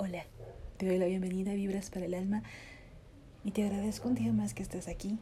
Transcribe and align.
Hola, 0.00 0.24
te 0.76 0.86
doy 0.86 0.96
la 0.96 1.06
bienvenida 1.06 1.50
a 1.50 1.54
Vibras 1.54 1.90
para 1.90 2.06
el 2.06 2.14
Alma 2.14 2.44
y 3.42 3.50
te 3.50 3.64
agradezco 3.64 4.06
un 4.06 4.14
día 4.14 4.32
más 4.32 4.54
que 4.54 4.62
estés 4.62 4.86
aquí, 4.86 5.18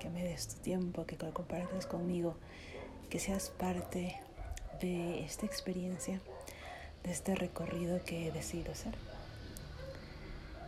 que 0.00 0.10
me 0.10 0.22
des 0.22 0.48
tu 0.48 0.60
tiempo, 0.60 1.06
que 1.06 1.16
compartas 1.16 1.86
conmigo, 1.86 2.36
que 3.08 3.18
seas 3.18 3.48
parte 3.48 4.14
de 4.82 5.24
esta 5.24 5.46
experiencia, 5.46 6.20
de 7.04 7.10
este 7.10 7.34
recorrido 7.36 8.04
que 8.04 8.28
he 8.28 8.32
decidido 8.32 8.72
hacer, 8.72 8.92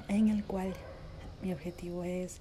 en 0.09 0.29
el 0.29 0.43
cual 0.43 0.73
mi 1.43 1.53
objetivo 1.53 2.05
es 2.05 2.41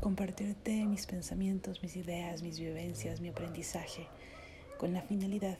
compartirte 0.00 0.84
mis 0.84 1.06
pensamientos, 1.06 1.80
mis 1.80 1.94
ideas, 1.94 2.42
mis 2.42 2.58
vivencias, 2.58 3.20
mi 3.20 3.28
aprendizaje, 3.28 4.08
con 4.78 4.92
la 4.92 5.02
finalidad 5.02 5.58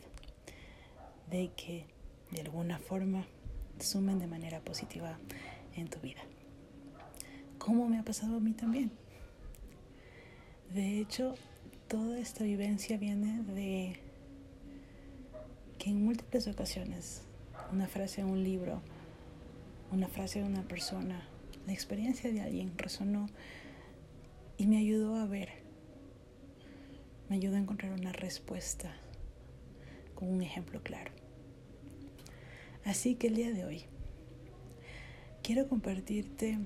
de 1.30 1.52
que 1.52 1.86
de 2.32 2.40
alguna 2.40 2.80
forma 2.80 3.24
sumen 3.80 4.18
de 4.18 4.26
manera 4.26 4.60
positiva 4.60 5.18
en 5.74 5.88
tu 5.88 6.00
vida. 6.00 6.20
Como 7.58 7.88
me 7.88 7.98
ha 7.98 8.02
pasado 8.02 8.36
a 8.36 8.40
mí 8.40 8.52
también. 8.52 8.90
De 10.72 11.00
hecho, 11.00 11.34
toda 11.88 12.18
esta 12.18 12.44
vivencia 12.44 12.98
viene 12.98 13.42
de 13.42 14.00
que 15.78 15.90
en 15.90 16.04
múltiples 16.04 16.46
ocasiones 16.48 17.22
una 17.72 17.86
frase 17.86 18.22
de 18.22 18.30
un 18.30 18.42
libro, 18.42 18.82
una 19.90 20.08
frase 20.08 20.40
de 20.40 20.46
una 20.46 20.62
persona, 20.62 21.26
la 21.66 21.72
experiencia 21.72 22.32
de 22.32 22.40
alguien 22.40 22.76
resonó 22.76 23.28
y 24.56 24.66
me 24.66 24.78
ayudó 24.78 25.16
a 25.16 25.26
ver, 25.26 25.50
me 27.28 27.36
ayudó 27.36 27.56
a 27.56 27.60
encontrar 27.60 27.92
una 27.92 28.12
respuesta 28.12 28.94
con 30.14 30.28
un 30.30 30.42
ejemplo 30.42 30.82
claro. 30.82 31.17
Así 32.88 33.16
que 33.16 33.26
el 33.26 33.34
día 33.34 33.52
de 33.52 33.66
hoy 33.66 33.82
quiero 35.42 35.68
compartirte 35.68 36.58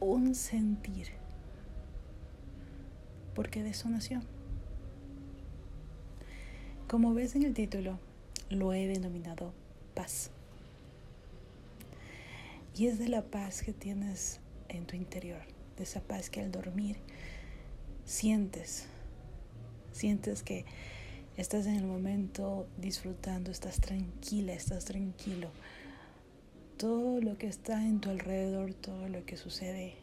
un 0.00 0.34
sentir. 0.34 1.08
porque 3.34 3.62
de 3.62 3.68
eso 3.68 3.90
nació. 3.90 4.22
Como 6.88 7.12
ves 7.12 7.36
en 7.36 7.42
el 7.42 7.52
título, 7.52 7.98
lo 8.48 8.72
he 8.72 8.86
denominado 8.86 9.52
paz. 9.94 10.30
Y 12.74 12.86
es 12.86 12.98
de 12.98 13.10
la 13.10 13.20
paz 13.20 13.60
que 13.60 13.74
tienes 13.74 14.40
en 14.70 14.86
tu 14.86 14.96
interior, 14.96 15.42
de 15.76 15.82
esa 15.82 16.00
paz 16.00 16.30
que 16.30 16.40
al 16.40 16.50
dormir 16.50 16.96
sientes, 18.06 18.86
sientes 19.92 20.42
que 20.42 20.64
estás 21.36 21.66
en 21.66 21.76
el 21.76 21.84
momento 21.86 22.66
disfrutando, 22.78 23.50
estás 23.50 23.80
tranquila, 23.80 24.52
estás 24.52 24.86
tranquilo. 24.86 25.50
Todo 26.78 27.20
lo 27.20 27.36
que 27.36 27.46
está 27.46 27.82
en 27.82 28.00
tu 28.00 28.10
alrededor, 28.10 28.74
todo 28.74 29.08
lo 29.08 29.24
que 29.24 29.36
sucede, 29.36 29.94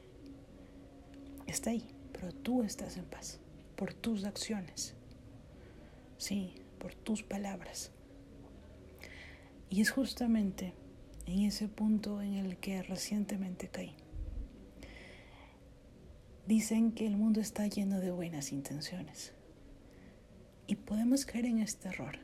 está 1.48 1.72
ahí, 1.72 1.84
pero 2.12 2.32
tú 2.32 2.64
estás 2.64 2.98
en 2.98 3.06
paz 3.06 3.40
por 3.76 3.94
tus 3.94 4.26
acciones, 4.26 4.94
sí, 6.18 6.54
por 6.80 6.94
tus 6.94 7.24
palabras. 7.24 7.92
Y 9.70 9.82
es 9.82 9.90
justamente 9.90 10.74
en 11.26 11.42
ese 11.42 11.68
punto 11.68 12.22
en 12.22 12.36
el 12.36 12.58
que 12.58 12.84
recientemente 12.84 13.70
caí. 13.70 13.96
Dicen 16.46 16.92
que 16.92 17.08
el 17.08 17.18
mundo 17.18 17.40
está 17.40 17.66
lleno 17.68 18.00
de 18.00 18.12
buenas 18.12 18.52
intenciones 18.52 19.34
y 20.68 20.76
podemos 20.76 21.26
caer 21.26 21.46
en 21.46 21.60
este 21.60 21.90
error, 21.90 22.18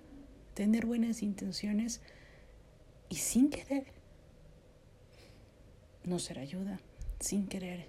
tener 0.54 0.86
buenas 0.86 1.22
intenciones 1.22 2.02
y 3.10 3.16
sin 3.16 3.50
querer 3.50 3.88
no 6.04 6.20
ser 6.20 6.40
ayuda, 6.40 6.80
sin 7.20 7.48
querer 7.48 7.86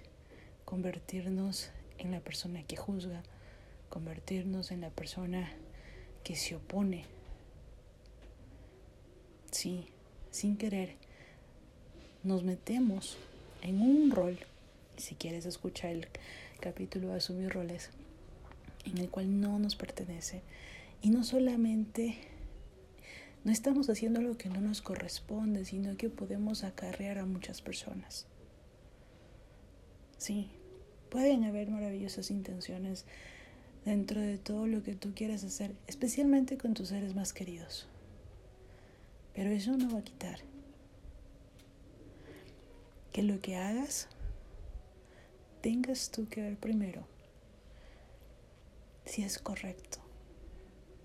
convertirnos 0.65 1.71
en 1.97 2.11
la 2.11 2.19
persona 2.19 2.63
que 2.63 2.75
juzga, 2.75 3.23
convertirnos 3.89 4.71
en 4.71 4.81
la 4.81 4.89
persona 4.89 5.51
que 6.23 6.35
se 6.35 6.55
opone. 6.55 7.05
Sí, 9.51 9.87
sin 10.31 10.57
querer 10.57 10.95
nos 12.23 12.43
metemos 12.43 13.17
en 13.61 13.81
un 13.81 14.11
rol. 14.11 14.37
Si 14.97 15.15
quieres 15.15 15.45
escuchar 15.45 15.91
el 15.91 16.07
capítulo 16.59 17.09
de 17.09 17.15
Asumir 17.15 17.49
Roles, 17.49 17.89
en 18.85 18.97
el 18.97 19.09
cual 19.09 19.39
no 19.39 19.59
nos 19.59 19.75
pertenece. 19.75 20.41
Y 21.01 21.09
no 21.09 21.23
solamente 21.23 22.17
no 23.43 23.51
estamos 23.51 23.89
haciendo 23.89 24.21
lo 24.21 24.37
que 24.37 24.49
no 24.49 24.61
nos 24.61 24.81
corresponde, 24.81 25.65
sino 25.65 25.97
que 25.97 26.09
podemos 26.09 26.63
acarrear 26.63 27.17
a 27.17 27.25
muchas 27.25 27.61
personas. 27.61 28.27
Sí, 30.17 30.49
pueden 31.09 31.43
haber 31.43 31.69
maravillosas 31.69 32.29
intenciones 32.29 33.05
dentro 33.85 34.21
de 34.21 34.37
todo 34.37 34.67
lo 34.67 34.83
que 34.83 34.93
tú 34.93 35.13
quieras 35.15 35.43
hacer, 35.43 35.75
especialmente 35.87 36.57
con 36.57 36.75
tus 36.75 36.89
seres 36.89 37.15
más 37.15 37.33
queridos. 37.33 37.87
Pero 39.33 39.49
eso 39.49 39.75
no 39.75 39.91
va 39.91 39.99
a 39.99 40.03
quitar 40.03 40.39
que 43.11 43.23
lo 43.23 43.41
que 43.41 43.55
hagas 43.55 44.07
tengas 45.61 46.11
tú 46.11 46.27
que 46.29 46.41
ver 46.41 46.57
primero 46.57 47.10
si 49.05 49.23
es 49.23 49.39
correcto, 49.39 49.99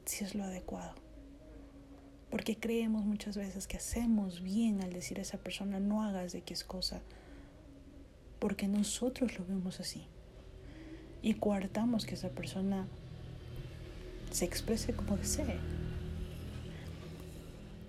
si 0.05 0.25
es 0.25 0.35
lo 0.35 0.45
adecuado. 0.45 0.95
Porque 2.31 2.57
creemos 2.57 3.05
muchas 3.05 3.37
veces 3.37 3.67
que 3.67 3.77
hacemos 3.77 4.43
bien 4.43 4.83
al 4.83 4.93
decir 4.93 5.19
a 5.19 5.23
esa 5.23 5.39
persona 5.39 5.81
no 5.81 6.03
hagas 6.03 6.33
de 6.33 6.43
qué 6.43 6.55
es 6.55 6.65
cosa, 6.65 7.03
porque 8.39 8.69
nosotros 8.69 9.39
lo 9.39 9.47
vemos 9.47 9.81
así. 9.81 10.07
Y 11.23 11.35
coartamos 11.35 12.05
que 12.07 12.15
esa 12.15 12.31
persona 12.31 12.87
se 14.31 14.45
exprese 14.45 14.93
como 14.93 15.17
desee. 15.17 15.59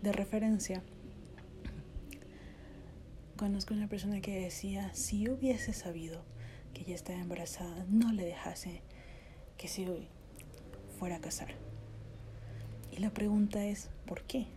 De 0.02 0.12
referencia, 0.12 0.82
conozco 3.36 3.74
una 3.74 3.88
persona 3.88 4.22
que 4.22 4.40
decía, 4.40 4.94
si 4.94 5.30
hubiese 5.30 5.74
sabido 5.74 6.24
que 6.74 6.82
ella 6.82 6.96
estaba 6.96 7.20
embarazada, 7.20 7.86
no 7.90 8.14
le 8.14 8.26
dejase 8.26 8.82
que 9.58 9.68
si 9.68 9.88
hoy 9.88 10.08
fuera 11.00 11.18
a 11.18 11.22
casar. 11.22 11.56
Y 12.92 12.98
la 12.98 13.12
pregunta 13.12 13.64
es, 13.66 13.90
¿por 14.06 14.24
qué? 14.24 14.48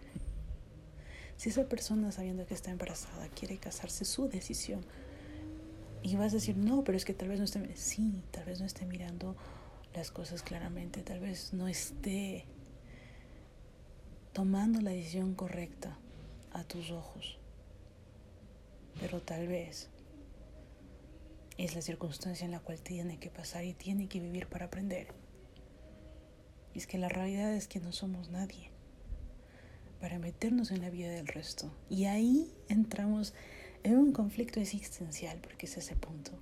Si 1.36 1.48
esa 1.48 1.68
persona 1.68 2.12
sabiendo 2.12 2.46
que 2.46 2.54
está 2.54 2.70
embarazada 2.70 3.28
quiere 3.28 3.58
casarse, 3.58 4.04
su 4.04 4.28
decisión. 4.28 4.84
Y 6.02 6.16
vas 6.16 6.32
a 6.32 6.36
decir, 6.36 6.56
no, 6.56 6.84
pero 6.84 6.96
es 6.96 7.04
que 7.04 7.14
tal 7.14 7.28
vez 7.28 7.38
no 7.38 7.44
esté, 7.44 7.76
sí, 7.76 8.22
tal 8.30 8.44
vez 8.44 8.60
no 8.60 8.66
esté 8.66 8.86
mirando 8.86 9.36
las 9.94 10.10
cosas 10.10 10.42
claramente, 10.42 11.02
tal 11.02 11.20
vez 11.20 11.52
no 11.52 11.68
esté 11.68 12.44
tomando 14.32 14.80
la 14.80 14.90
decisión 14.90 15.34
correcta 15.34 15.98
a 16.52 16.64
tus 16.64 16.90
ojos. 16.90 17.38
Pero 19.00 19.20
tal 19.20 19.48
vez 19.48 19.88
es 21.64 21.74
la 21.74 21.82
circunstancia 21.82 22.46
en 22.46 22.52
la 22.52 22.60
cual 22.60 22.80
tiene 22.80 23.18
que 23.18 23.28
pasar 23.28 23.64
y 23.64 23.74
tiene 23.74 24.08
que 24.08 24.18
vivir 24.18 24.46
para 24.46 24.66
aprender. 24.66 25.08
Y 26.74 26.78
es 26.78 26.86
que 26.86 26.96
la 26.96 27.10
realidad 27.10 27.52
es 27.54 27.68
que 27.68 27.80
no 27.80 27.92
somos 27.92 28.30
nadie 28.30 28.70
para 30.00 30.18
meternos 30.18 30.70
en 30.70 30.80
la 30.80 30.88
vida 30.88 31.10
del 31.10 31.26
resto. 31.26 31.70
Y 31.90 32.06
ahí 32.06 32.50
entramos 32.68 33.34
en 33.82 33.98
un 33.98 34.12
conflicto 34.12 34.58
existencial, 34.58 35.38
porque 35.42 35.66
es 35.66 35.76
ese 35.76 35.96
punto, 35.96 36.32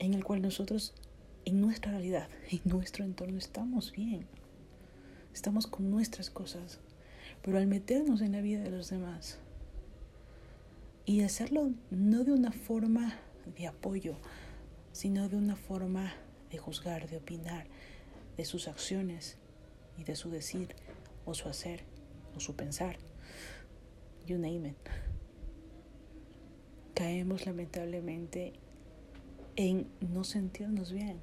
en 0.00 0.14
el 0.14 0.24
cual 0.24 0.42
nosotros, 0.42 0.92
en 1.44 1.60
nuestra 1.60 1.92
realidad, 1.92 2.28
en 2.50 2.60
nuestro 2.64 3.04
entorno, 3.04 3.38
estamos 3.38 3.92
bien. 3.92 4.26
Estamos 5.32 5.68
con 5.68 5.88
nuestras 5.90 6.30
cosas. 6.30 6.80
Pero 7.42 7.58
al 7.58 7.68
meternos 7.68 8.22
en 8.22 8.32
la 8.32 8.40
vida 8.40 8.60
de 8.60 8.70
los 8.70 8.90
demás, 8.90 9.38
y 11.04 11.20
hacerlo 11.20 11.70
no 11.90 12.24
de 12.24 12.32
una 12.32 12.50
forma 12.50 13.16
de 13.54 13.66
apoyo, 13.66 14.16
sino 14.92 15.28
de 15.28 15.36
una 15.36 15.56
forma 15.56 16.14
de 16.50 16.58
juzgar, 16.58 17.08
de 17.08 17.18
opinar 17.18 17.66
de 18.36 18.44
sus 18.44 18.68
acciones 18.68 19.38
y 19.98 20.04
de 20.04 20.16
su 20.16 20.30
decir 20.30 20.74
o 21.24 21.34
su 21.34 21.48
hacer 21.48 21.84
o 22.34 22.40
su 22.40 22.54
pensar. 22.54 22.96
You 24.26 24.38
name 24.38 24.68
it. 24.68 24.76
Caemos 26.94 27.46
lamentablemente 27.46 28.54
en 29.56 29.86
no 30.00 30.24
sentirnos 30.24 30.92
bien, 30.92 31.18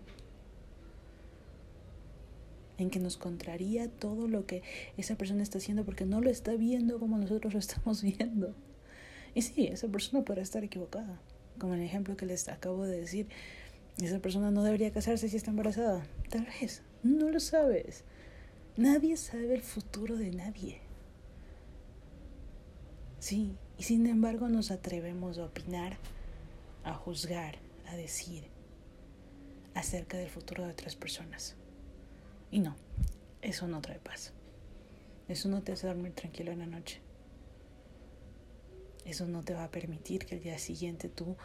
en 2.78 2.90
que 2.90 3.00
nos 3.00 3.18
contraría 3.18 3.90
todo 3.90 4.28
lo 4.28 4.46
que 4.46 4.64
esa 4.98 5.16
persona 5.16 5.44
está 5.44 5.58
haciendo 5.58 5.84
porque 5.86 6.06
no 6.06 6.22
lo 6.22 6.30
está 6.30 6.54
viendo 6.54 7.00
como 7.00 7.18
nosotros 7.18 7.54
lo 7.54 7.60
estamos 7.60 8.02
viendo. 8.18 8.56
Y 9.36 9.42
sí, 9.42 9.68
esa 9.68 9.88
persona 9.88 10.24
podrá 10.24 10.44
estar 10.44 10.64
equivocada 10.64 11.20
como 11.60 11.74
el 11.74 11.82
ejemplo 11.82 12.18
que 12.18 12.26
les 12.26 12.48
acabo 12.50 12.86
de 12.86 13.00
decir, 13.00 13.28
esa 14.02 14.20
persona 14.20 14.52
no 14.52 14.64
debería 14.64 14.92
casarse 14.92 15.30
si 15.30 15.38
está 15.38 15.52
embarazada. 15.52 16.06
Tal 16.30 16.46
vez, 16.46 16.82
no 17.04 17.30
lo 17.30 17.40
sabes. 17.40 18.04
Nadie 18.76 19.18
sabe 19.18 19.54
el 19.54 19.62
futuro 19.62 20.16
de 20.16 20.32
nadie. 20.32 20.82
Sí, 23.20 23.56
y 23.78 23.84
sin 23.84 24.08
embargo 24.08 24.50
nos 24.50 24.72
atrevemos 24.72 25.38
a 25.38 25.46
opinar, 25.46 25.98
a 26.84 26.94
juzgar, 26.94 27.58
a 27.88 27.96
decir 27.96 28.46
acerca 29.76 30.18
del 30.18 30.30
futuro 30.30 30.66
de 30.66 30.72
otras 30.72 30.96
personas. 30.96 31.56
Y 32.52 32.60
no, 32.60 32.76
eso 33.42 33.68
no 33.68 33.82
trae 33.82 34.00
paz. 34.00 34.34
Eso 35.28 35.50
no 35.50 35.62
te 35.62 35.72
hace 35.72 35.88
dormir 35.88 36.14
tranquilo 36.14 36.52
en 36.52 36.60
la 36.60 36.66
noche. 36.66 37.00
Eso 39.06 39.28
no 39.28 39.44
te 39.44 39.54
va 39.54 39.66
a 39.66 39.72
permitir 39.72 40.26
que 40.26 40.36
el 40.36 40.42
día 40.42 40.58
siguiente 40.58 41.10
tú 41.10 41.36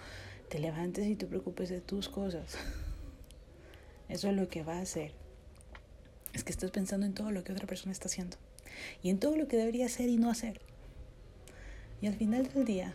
te 0.49 0.59
levantes 0.59 1.07
y 1.07 1.17
te 1.17 1.27
preocupes 1.27 1.69
de 1.69 1.81
tus 1.81 2.09
cosas. 2.09 2.57
Eso 4.09 4.29
es 4.29 4.37
lo 4.37 4.49
que 4.49 4.63
va 4.63 4.79
a 4.79 4.83
hacer. 4.83 5.13
Es 6.33 6.45
que 6.45 6.53
estás 6.53 6.71
pensando 6.71 7.05
en 7.05 7.15
todo 7.15 7.31
lo 7.31 7.45
que 7.45 7.53
otra 7.53 7.67
persona 7.67 7.93
está 7.93 8.07
haciendo. 8.07 8.37
Y 9.03 9.11
en 9.11 9.19
todo 9.19 9.37
lo 9.37 9.49
que 9.49 9.57
debería 9.57 9.87
hacer 9.87 10.09
y 10.09 10.17
no 10.17 10.31
hacer. 10.31 10.61
Y 12.01 12.07
al 12.07 12.15
final 12.15 12.49
del 12.53 12.65
día, 12.65 12.95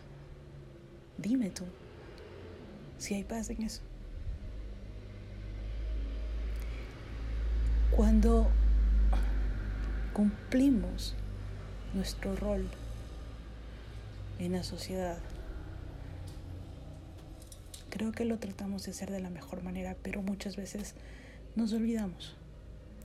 dime 1.18 1.50
tú 1.50 1.64
si 2.98 3.14
hay 3.14 3.24
paz 3.24 3.50
en 3.50 3.62
eso. 3.62 3.82
Cuando 7.90 8.48
cumplimos 10.14 11.14
nuestro 11.92 12.34
rol 12.34 12.68
en 14.38 14.52
la 14.52 14.62
sociedad, 14.62 15.18
creo 17.90 18.12
que 18.12 18.24
lo 18.24 18.38
tratamos 18.38 18.84
de 18.84 18.90
hacer 18.90 19.10
de 19.10 19.20
la 19.20 19.30
mejor 19.30 19.62
manera, 19.62 19.96
pero 20.02 20.22
muchas 20.22 20.56
veces 20.56 20.94
nos 21.54 21.72
olvidamos 21.72 22.36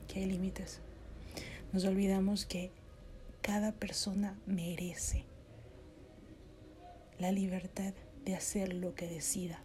que 0.08 0.20
hay 0.20 0.26
límites. 0.26 0.82
Nos 1.72 1.86
olvidamos 1.86 2.46
que 2.46 2.72
cada 3.42 3.72
persona 3.72 4.36
merece 4.48 5.26
la 7.20 7.32
libertad 7.32 7.94
de 8.26 8.36
hacer 8.36 8.74
lo 8.74 8.96
que 8.96 9.08
decida. 9.08 9.62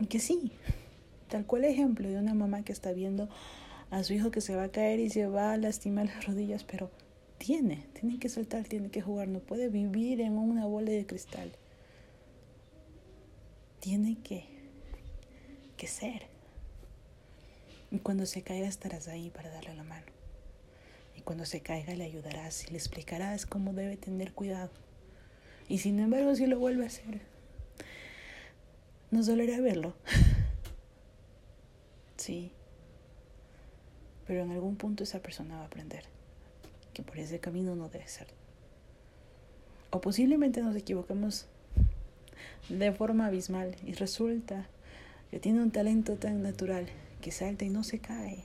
Y 0.00 0.06
que 0.06 0.20
sí, 0.20 0.52
tal 1.28 1.44
cual 1.44 1.64
ejemplo 1.64 2.08
de 2.08 2.16
una 2.16 2.34
mamá 2.34 2.62
que 2.64 2.72
está 2.72 2.92
viendo 2.92 3.28
a 3.90 4.02
su 4.04 4.14
hijo 4.14 4.30
que 4.30 4.40
se 4.40 4.56
va 4.56 4.64
a 4.64 4.68
caer 4.70 5.00
y 5.00 5.10
se 5.10 5.26
va 5.26 5.52
a 5.52 5.56
lastimar 5.56 6.06
las 6.06 6.26
rodillas, 6.26 6.64
pero 6.64 6.90
tiene, 7.38 7.86
tiene 7.94 8.18
que 8.18 8.28
soltar, 8.28 8.64
tiene 8.64 8.90
que 8.90 9.00
jugar, 9.00 9.28
no 9.28 9.38
puede 9.38 9.68
vivir 9.68 10.20
en 10.20 10.36
una 10.36 10.66
bola 10.66 10.90
de 10.90 11.06
cristal. 11.06 11.52
Tiene 13.80 14.18
que, 14.22 14.44
que 15.76 15.86
ser. 15.86 16.26
Y 17.90 18.00
cuando 18.00 18.26
se 18.26 18.42
caiga 18.42 18.66
estarás 18.66 19.08
ahí 19.08 19.30
para 19.30 19.50
darle 19.50 19.74
la 19.76 19.84
mano. 19.84 20.06
Y 21.16 21.22
cuando 21.22 21.46
se 21.46 21.60
caiga 21.60 21.94
le 21.94 22.04
ayudarás 22.04 22.66
y 22.66 22.72
le 22.72 22.76
explicarás 22.76 23.46
cómo 23.46 23.72
debe 23.72 23.96
tener 23.96 24.32
cuidado. 24.32 24.70
Y 25.68 25.78
sin 25.78 26.00
embargo, 26.00 26.34
si 26.34 26.46
lo 26.46 26.58
vuelve 26.58 26.84
a 26.84 26.88
hacer, 26.88 27.20
nos 29.10 29.26
dolerá 29.26 29.60
verlo. 29.60 29.94
sí. 32.16 32.52
Pero 34.26 34.42
en 34.42 34.50
algún 34.50 34.76
punto 34.76 35.04
esa 35.04 35.22
persona 35.22 35.56
va 35.56 35.62
a 35.62 35.66
aprender 35.66 36.17
que 36.98 37.04
por 37.04 37.16
ese 37.20 37.38
camino 37.38 37.76
no 37.76 37.88
debe 37.88 38.08
ser. 38.08 38.26
O 39.90 40.00
posiblemente 40.00 40.62
nos 40.62 40.74
equivoquemos 40.74 41.46
de 42.68 42.90
forma 42.90 43.26
abismal 43.26 43.76
y 43.86 43.92
resulta 43.92 44.66
que 45.30 45.38
tiene 45.38 45.62
un 45.62 45.70
talento 45.70 46.16
tan 46.16 46.42
natural 46.42 46.88
que 47.20 47.30
salta 47.30 47.64
y 47.64 47.70
no 47.70 47.84
se 47.84 48.00
cae. 48.00 48.42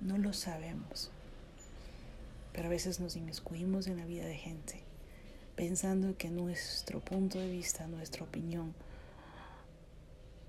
No 0.00 0.18
lo 0.18 0.32
sabemos. 0.32 1.12
Pero 2.52 2.66
a 2.66 2.70
veces 2.70 2.98
nos 2.98 3.14
inmiscuimos 3.14 3.86
en 3.86 3.98
la 3.98 4.06
vida 4.06 4.26
de 4.26 4.34
gente 4.34 4.82
pensando 5.54 6.18
que 6.18 6.30
nuestro 6.30 6.98
punto 6.98 7.38
de 7.38 7.48
vista, 7.48 7.86
nuestra 7.86 8.24
opinión, 8.24 8.74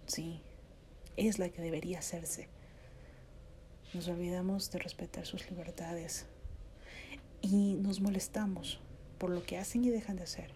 sí, 0.07 0.41
es 1.15 1.37
la 1.37 1.49
que 1.49 1.61
debería 1.61 1.99
hacerse. 1.99 2.47
Nos 3.93 4.09
olvidamos 4.09 4.69
de 4.71 4.79
respetar 4.79 5.25
sus 5.25 5.49
libertades 5.49 6.25
y 7.41 7.75
nos 7.75 8.01
molestamos 8.01 8.81
por 9.17 9.29
lo 9.29 9.43
que 9.43 9.57
hacen 9.57 9.85
y 9.85 9.89
dejan 9.89 10.17
de 10.17 10.23
hacer. 10.23 10.51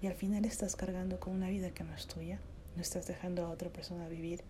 Y 0.00 0.06
al 0.06 0.14
final 0.14 0.44
estás 0.44 0.76
cargando 0.76 1.18
con 1.18 1.34
una 1.34 1.48
vida 1.48 1.72
que 1.72 1.82
no 1.82 1.92
es 1.92 2.06
tuya, 2.06 2.40
no 2.76 2.82
estás 2.82 3.08
dejando 3.08 3.44
a 3.44 3.50
otra 3.50 3.70
persona 3.70 4.08
vivir 4.08 4.44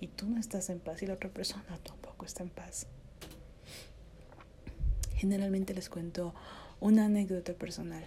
y 0.00 0.06
tú 0.06 0.28
no 0.28 0.38
estás 0.38 0.70
en 0.70 0.78
paz 0.78 1.02
y 1.02 1.06
la 1.06 1.14
otra 1.14 1.28
persona 1.28 1.78
tampoco 1.82 2.24
está 2.24 2.44
en 2.44 2.50
paz. 2.50 2.86
Generalmente 5.16 5.74
les 5.74 5.88
cuento 5.88 6.34
una 6.78 7.06
anécdota 7.06 7.52
personal. 7.54 8.04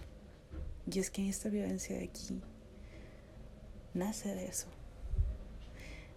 Y 0.90 1.00
es 1.00 1.10
que 1.10 1.28
esta 1.28 1.50
vivencia 1.50 1.96
de 1.96 2.04
aquí 2.04 2.40
nace 3.92 4.34
de 4.34 4.46
eso. 4.46 4.68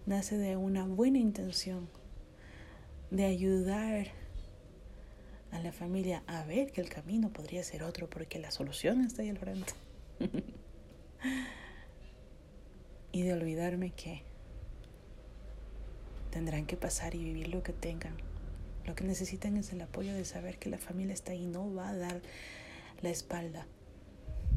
Nace 0.06 0.38
de 0.38 0.56
una 0.56 0.86
buena 0.86 1.18
intención 1.18 1.88
de 3.10 3.24
ayudar 3.24 4.08
a 5.50 5.58
la 5.60 5.72
familia 5.72 6.22
a 6.26 6.44
ver 6.44 6.72
que 6.72 6.80
el 6.80 6.88
camino 6.88 7.32
podría 7.32 7.62
ser 7.62 7.82
otro 7.82 8.10
porque 8.10 8.38
la 8.38 8.50
solución 8.50 9.02
está 9.02 9.22
ahí 9.22 9.28
al 9.28 9.38
frente. 9.38 9.72
y 13.12 13.22
de 13.22 13.32
olvidarme 13.32 13.90
que 13.92 14.22
tendrán 16.30 16.66
que 16.66 16.76
pasar 16.76 17.14
y 17.14 17.22
vivir 17.22 17.48
lo 17.48 17.62
que 17.62 17.72
tengan 17.72 18.16
lo 18.86 18.94
que 18.94 19.04
necesitan 19.04 19.56
es 19.56 19.72
el 19.72 19.80
apoyo 19.80 20.12
de 20.14 20.24
saber 20.24 20.58
que 20.58 20.68
la 20.68 20.78
familia 20.78 21.14
está 21.14 21.32
ahí, 21.32 21.46
no 21.46 21.72
va 21.74 21.88
a 21.88 21.96
dar 21.96 22.20
la 23.00 23.08
espalda 23.08 23.66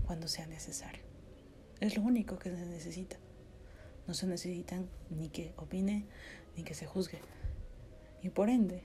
cuando 0.06 0.28
sea 0.28 0.48
necesario. 0.48 1.02
Es 1.80 1.96
lo 1.96 2.04
único 2.04 2.38
que 2.38 2.50
se 2.50 2.66
necesita. 2.66 3.18
No 4.06 4.14
se 4.14 4.28
necesitan 4.28 4.90
ni 5.10 5.30
que 5.30 5.54
opine 5.58 6.06
ni 6.56 6.64
que 6.64 6.74
se 6.74 6.86
juzgue. 6.86 7.20
Y 8.22 8.30
por 8.30 8.50
ende, 8.50 8.82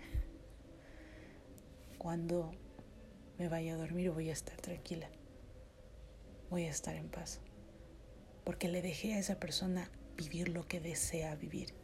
cuando 1.99 2.53
me 3.39 3.49
vaya 3.49 3.75
a 3.75 3.77
dormir 3.77 4.11
voy 4.11 4.31
a 4.31 4.33
estar 4.33 4.57
tranquila. 4.61 5.09
Voy 6.51 6.65
a 6.65 6.71
estar 6.71 6.95
en 6.97 7.09
paz. 7.09 7.41
Porque 8.45 8.69
le 8.69 8.83
dejé 8.83 9.15
a 9.15 9.19
esa 9.19 9.41
persona 9.41 9.91
vivir 10.17 10.49
lo 10.49 10.67
que 10.67 10.81
desea 10.81 11.35
vivir. 11.35 11.75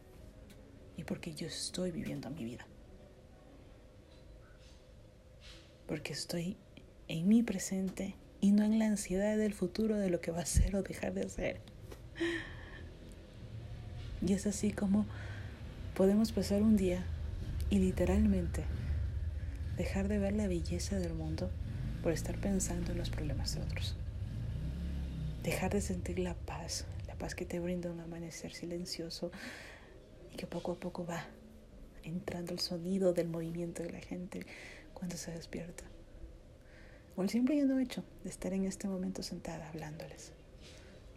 Y 0.97 1.03
porque 1.03 1.33
yo 1.33 1.47
estoy 1.47 1.91
viviendo 1.91 2.29
mi 2.29 2.43
vida. 2.43 2.67
porque 5.89 6.13
estoy 6.13 6.55
en 7.07 7.27
mi 7.27 7.41
presente 7.41 8.13
y 8.39 8.51
no 8.51 8.63
en 8.63 8.77
la 8.77 8.85
ansiedad 8.85 9.35
del 9.37 9.55
futuro 9.55 9.97
de 9.97 10.11
lo 10.11 10.21
que 10.21 10.29
va 10.29 10.41
a 10.41 10.45
ser 10.45 10.75
o 10.75 10.83
dejar 10.83 11.15
de 11.15 11.23
hacer. 11.23 11.59
Y 14.25 14.33
es 14.33 14.45
así 14.45 14.71
como 14.71 15.07
podemos 15.95 16.31
pasar 16.31 16.61
un 16.61 16.77
día 16.77 17.03
y 17.69 17.79
literalmente 17.79 18.63
dejar 19.77 20.07
de 20.07 20.19
ver 20.19 20.33
la 20.33 20.47
belleza 20.47 20.97
del 20.97 21.13
mundo 21.13 21.49
por 22.03 22.11
estar 22.11 22.39
pensando 22.39 22.91
en 22.91 22.97
los 22.97 23.09
problemas 23.09 23.55
de 23.55 23.61
otros. 23.61 23.95
Dejar 25.43 25.71
de 25.71 25.81
sentir 25.81 26.19
la 26.19 26.33
paz, 26.33 26.85
la 27.07 27.15
paz 27.15 27.35
que 27.35 27.45
te 27.45 27.59
brinda 27.59 27.91
un 27.91 27.99
amanecer 27.99 28.53
silencioso 28.53 29.31
y 30.33 30.35
que 30.35 30.47
poco 30.47 30.73
a 30.73 30.79
poco 30.79 31.05
va 31.05 31.23
entrando 32.03 32.53
el 32.53 32.59
sonido 32.59 33.13
del 33.13 33.29
movimiento 33.29 33.83
de 33.83 33.91
la 33.91 33.99
gente, 33.99 34.45
cuando 34.93 35.17
se 35.17 35.31
despierta. 35.31 35.83
O 37.15 37.23
el 37.23 37.29
simple 37.29 37.61
no 37.63 37.79
hecho 37.79 38.03
de 38.23 38.29
estar 38.29 38.53
en 38.53 38.65
este 38.65 38.87
momento 38.87 39.23
sentada 39.23 39.69
hablándoles. 39.69 40.31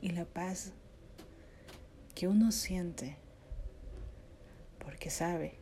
Y 0.01 0.11
la 0.11 0.25
paz 0.25 0.73
que 2.15 2.29
uno 2.29 2.53
siente 2.53 3.17
porque 4.79 5.11
sabe 5.11 5.62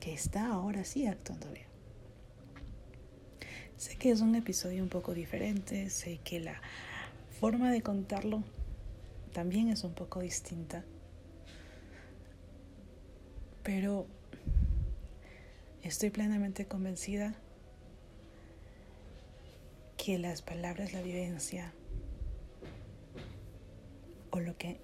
que 0.00 0.12
está 0.12 0.48
ahora 0.48 0.84
sí 0.84 1.06
actuando 1.06 1.50
bien. 1.52 1.66
Sé 3.76 3.96
que 3.96 4.10
es 4.10 4.20
un 4.20 4.34
episodio 4.34 4.82
un 4.82 4.88
poco 4.88 5.14
diferente, 5.14 5.90
sé 5.90 6.18
que 6.24 6.40
la 6.40 6.60
forma 7.40 7.70
de 7.70 7.82
contarlo 7.82 8.42
también 9.32 9.68
es 9.68 9.84
un 9.84 9.94
poco 9.94 10.20
distinta, 10.20 10.84
pero 13.62 14.06
Estoy 15.88 16.10
plenamente 16.10 16.66
convencida 16.66 17.34
que 19.96 20.18
las 20.18 20.42
palabras, 20.42 20.92
la 20.92 21.00
vivencia 21.00 21.72
o 24.30 24.40
lo 24.40 24.54
que 24.58 24.80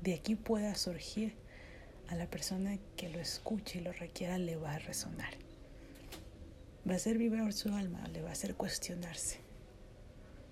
de 0.00 0.14
aquí 0.14 0.36
pueda 0.36 0.76
surgir 0.76 1.34
a 2.12 2.16
la 2.16 2.26
persona 2.26 2.78
que 2.96 3.08
lo 3.08 3.18
escuche 3.18 3.78
y 3.78 3.82
lo 3.82 3.92
requiera 3.92 4.38
le 4.38 4.56
va 4.56 4.74
a 4.74 4.78
resonar. 4.78 5.32
Va 6.88 6.92
a 6.92 6.96
hacer 6.96 7.16
vibrar 7.18 7.52
su 7.52 7.74
alma, 7.74 8.06
le 8.08 8.22
va 8.22 8.28
a 8.28 8.32
hacer 8.32 8.54
cuestionarse, 8.54 9.38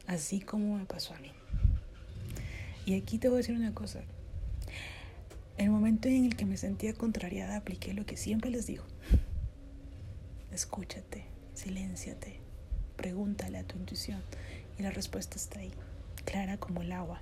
así 0.07 0.41
como 0.41 0.79
me 0.79 0.87
pasó 0.87 1.15
a 1.15 1.19
mí. 1.19 1.33
Y 2.87 2.95
aquí 2.95 3.19
te 3.19 3.29
voy 3.29 3.37
a 3.37 3.39
decir 3.39 3.57
una 3.57 3.75
cosa. 3.75 4.01
El 5.59 5.71
momento 5.71 6.09
en 6.09 6.25
el 6.25 6.37
que 6.37 6.47
me 6.47 6.57
sentía 6.57 6.95
contrariada 6.95 7.57
apliqué 7.57 7.93
lo 7.93 8.07
que 8.07 8.17
siempre 8.17 8.51
les 8.51 8.67
digo 8.67 8.85
escúchate, 10.53 11.25
Silénciate. 11.55 12.39
Pregúntale 12.97 13.59
a 13.59 13.65
tu 13.65 13.77
intuición 13.79 14.23
y 14.79 14.83
la 14.83 14.91
respuesta 14.91 15.37
está 15.37 15.61
ahí, 15.61 15.73
clara 16.25 16.59
como 16.59 16.83
el 16.83 16.93
agua. 16.93 17.21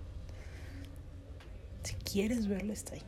Si 1.82 1.94
quieres 1.94 2.48
verlo, 2.48 2.72
está 2.72 2.94
ahí. 2.94 3.02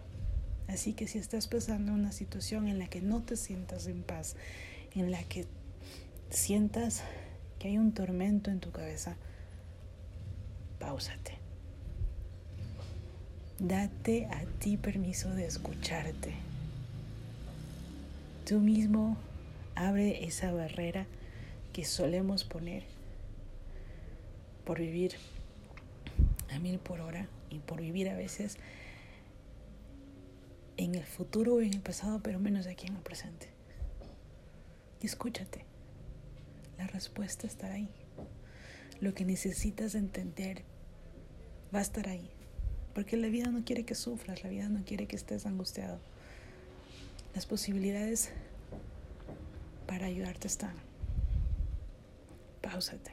Así 0.70 0.92
que 0.92 1.08
si 1.08 1.18
estás 1.18 1.48
pasando 1.48 1.92
una 1.92 2.12
situación 2.12 2.68
en 2.68 2.78
la 2.78 2.86
que 2.86 3.00
no 3.00 3.22
te 3.22 3.36
sientas 3.36 3.88
en 3.88 4.04
paz, 4.04 4.36
en 4.94 5.10
la 5.10 5.20
que 5.24 5.44
sientas 6.30 7.02
que 7.58 7.68
hay 7.68 7.78
un 7.78 7.92
tormento 7.92 8.52
en 8.52 8.60
tu 8.60 8.70
cabeza, 8.70 9.16
pausate. 10.78 11.38
Date 13.58 14.26
a 14.26 14.44
ti 14.60 14.76
permiso 14.76 15.30
de 15.30 15.46
escucharte. 15.46 16.34
Tú 18.46 18.60
mismo 18.60 19.16
abre 19.74 20.24
esa 20.24 20.52
barrera 20.52 21.06
que 21.72 21.84
solemos 21.84 22.44
poner 22.44 22.84
por 24.64 24.78
vivir 24.78 25.16
a 26.54 26.60
mil 26.60 26.78
por 26.78 27.00
hora 27.00 27.26
y 27.50 27.58
por 27.58 27.80
vivir 27.80 28.08
a 28.08 28.14
veces 28.14 28.56
en 30.84 30.94
el 30.94 31.04
futuro 31.04 31.56
o 31.56 31.60
en 31.60 31.74
el 31.74 31.80
pasado, 31.80 32.20
pero 32.22 32.38
menos 32.38 32.66
aquí 32.66 32.86
en 32.86 32.96
el 32.96 33.02
presente. 33.02 33.48
Y 35.02 35.06
escúchate. 35.06 35.64
La 36.78 36.86
respuesta 36.86 37.46
está 37.46 37.72
ahí. 37.72 37.90
Lo 39.00 39.12
que 39.12 39.26
necesitas 39.26 39.94
entender 39.94 40.62
va 41.74 41.80
a 41.80 41.82
estar 41.82 42.08
ahí. 42.08 42.30
Porque 42.94 43.18
la 43.18 43.28
vida 43.28 43.50
no 43.50 43.64
quiere 43.64 43.84
que 43.84 43.94
sufras, 43.94 44.42
la 44.42 44.48
vida 44.48 44.68
no 44.68 44.82
quiere 44.84 45.06
que 45.06 45.16
estés 45.16 45.44
angustiado. 45.44 46.00
Las 47.34 47.44
posibilidades 47.44 48.30
para 49.86 50.06
ayudarte 50.06 50.48
están. 50.48 50.74
Páusate. 52.62 53.12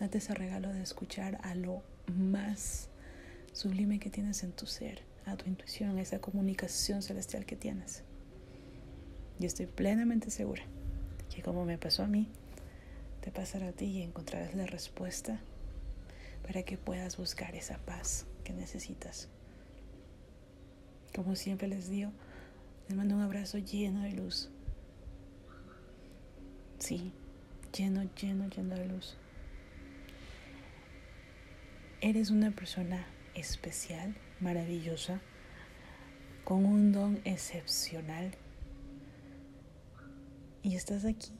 Date 0.00 0.18
ese 0.18 0.34
regalo 0.34 0.72
de 0.72 0.82
escuchar 0.82 1.38
a 1.42 1.54
lo 1.54 1.82
más 2.08 2.88
sublime 3.52 4.00
que 4.00 4.10
tienes 4.10 4.42
en 4.42 4.52
tu 4.52 4.66
ser, 4.66 5.02
a 5.26 5.36
tu 5.36 5.48
intuición, 5.48 5.96
a 5.98 6.02
esa 6.02 6.20
comunicación 6.20 7.02
celestial 7.02 7.46
que 7.46 7.56
tienes. 7.56 8.02
Y 9.38 9.46
estoy 9.46 9.66
plenamente 9.66 10.30
segura 10.30 10.62
que 11.34 11.42
como 11.42 11.64
me 11.64 11.78
pasó 11.78 12.02
a 12.02 12.06
mí, 12.06 12.28
te 13.20 13.30
pasará 13.30 13.68
a 13.68 13.72
ti 13.72 13.86
y 13.86 14.02
encontrarás 14.02 14.54
la 14.54 14.66
respuesta 14.66 15.40
para 16.46 16.62
que 16.62 16.76
puedas 16.76 17.16
buscar 17.16 17.54
esa 17.54 17.78
paz 17.78 18.26
que 18.44 18.52
necesitas. 18.52 19.28
Como 21.14 21.36
siempre 21.36 21.68
les 21.68 21.88
digo, 21.88 22.10
les 22.88 22.96
mando 22.96 23.14
un 23.14 23.22
abrazo 23.22 23.58
lleno 23.58 24.02
de 24.02 24.12
luz. 24.12 24.50
Sí, 26.78 27.12
lleno, 27.76 28.02
lleno, 28.20 28.48
lleno 28.48 28.74
de 28.74 28.86
luz. 28.86 29.16
Eres 32.00 32.30
una 32.30 32.50
persona 32.50 33.06
especial, 33.34 34.14
maravillosa, 34.40 35.20
con 36.44 36.64
un 36.64 36.92
don 36.92 37.20
excepcional. 37.24 38.32
Y 40.62 40.76
estás 40.76 41.04
aquí 41.04 41.32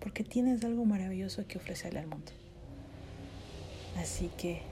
porque 0.00 0.24
tienes 0.24 0.64
algo 0.64 0.84
maravilloso 0.84 1.46
que 1.46 1.58
ofrecerle 1.58 2.00
al 2.00 2.06
mundo. 2.06 2.32
Así 3.98 4.30
que, 4.38 4.62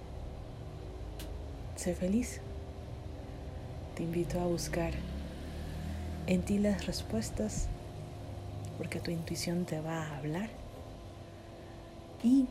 sé 1.77 1.95
feliz. 1.95 2.41
Te 3.97 4.03
invito 4.03 4.41
a 4.41 4.47
buscar 4.47 4.93
en 6.27 6.43
ti 6.43 6.59
las 6.59 6.87
respuestas, 6.87 7.69
porque 8.79 9.01
tu 9.01 9.11
intuición 9.11 9.65
te 9.65 9.81
va 9.81 10.05
a 10.05 10.19
hablar. 10.19 10.51
Y 12.23 12.47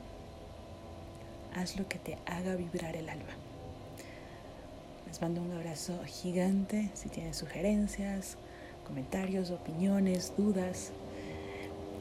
haz 1.55 1.77
lo 1.77 1.88
que 1.88 2.00
te 2.00 2.17
haga 2.25 2.55
vibrar 2.55 2.95
el 2.95 3.09
alma. 3.09 3.33
Les 5.07 5.21
mando 5.21 5.41
un 5.41 5.51
abrazo 5.53 5.97
gigante. 6.05 6.89
Si 6.93 7.09
tienen 7.09 7.33
sugerencias, 7.33 8.38
comentarios, 8.85 9.51
opiniones, 9.51 10.33
dudas, 10.38 10.91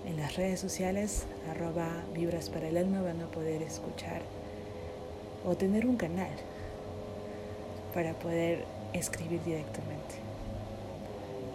en 0.06 0.16
las 0.18 0.36
redes 0.36 0.60
sociales, 0.60 1.26
arroba 1.50 1.88
vibras 2.14 2.50
para 2.50 2.68
el 2.68 2.76
alma, 2.76 3.00
van 3.00 3.20
a 3.22 3.26
poder 3.26 3.62
escuchar 3.62 4.20
o 5.46 5.54
tener 5.54 5.86
un 5.86 5.96
canal 5.96 6.32
para 7.94 8.12
poder 8.14 8.64
escribir 8.92 9.42
directamente. 9.44 10.16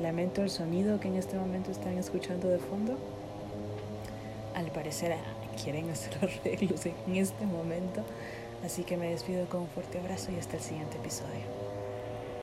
Lamento 0.02 0.42
el 0.42 0.50
sonido 0.50 1.00
que 1.00 1.10
en 1.10 1.16
este 1.16 1.38
momento 1.38 1.72
están 1.72 1.98
escuchando 1.98 2.48
de 2.48 2.60
fondo. 2.60 2.98
Al 4.56 4.72
parecer 4.72 5.12
quieren 5.62 5.90
hacer 5.90 6.14
arreglos 6.22 6.86
en 6.86 7.16
este 7.16 7.46
momento. 7.46 8.04
Así 8.64 8.84
que 8.84 8.98
me 8.98 9.10
despido 9.10 9.48
con 9.48 9.62
un 9.62 9.68
fuerte 9.68 10.00
abrazo 10.00 10.32
y 10.32 10.40
hasta 10.40 10.58
el 10.58 10.64
siguiente 10.64 10.98
episodio. 10.98 11.59